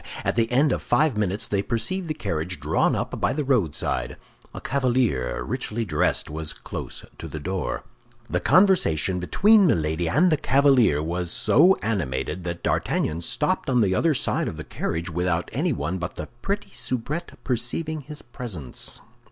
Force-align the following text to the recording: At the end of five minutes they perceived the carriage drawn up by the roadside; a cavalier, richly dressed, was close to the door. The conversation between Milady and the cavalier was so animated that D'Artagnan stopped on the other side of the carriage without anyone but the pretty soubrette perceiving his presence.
At 0.25 0.33
the 0.35 0.51
end 0.51 0.71
of 0.73 0.81
five 0.81 1.15
minutes 1.15 1.47
they 1.47 1.61
perceived 1.61 2.07
the 2.07 2.15
carriage 2.15 2.59
drawn 2.59 2.95
up 2.95 3.21
by 3.21 3.33
the 3.33 3.43
roadside; 3.43 4.17
a 4.51 4.59
cavalier, 4.59 5.43
richly 5.43 5.85
dressed, 5.85 6.27
was 6.27 6.53
close 6.53 7.05
to 7.19 7.27
the 7.27 7.37
door. 7.39 7.83
The 8.27 8.39
conversation 8.39 9.19
between 9.19 9.67
Milady 9.67 10.09
and 10.09 10.31
the 10.31 10.37
cavalier 10.37 11.03
was 11.03 11.29
so 11.29 11.75
animated 11.83 12.43
that 12.45 12.63
D'Artagnan 12.63 13.21
stopped 13.21 13.69
on 13.69 13.81
the 13.81 13.93
other 13.93 14.15
side 14.15 14.47
of 14.47 14.57
the 14.57 14.63
carriage 14.63 15.11
without 15.11 15.51
anyone 15.53 15.99
but 15.99 16.15
the 16.15 16.25
pretty 16.41 16.71
soubrette 16.71 17.37
perceiving 17.43 18.01
his 18.01 18.23
presence. 18.23 19.01